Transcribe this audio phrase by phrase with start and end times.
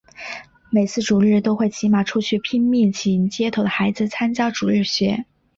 [0.71, 5.25] 每次主日都会骑马出去拼命请街头的孩子参加主日学。